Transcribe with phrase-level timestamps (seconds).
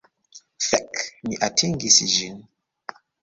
[0.67, 0.95] Fek!
[1.27, 2.41] Mi atingis ĝin!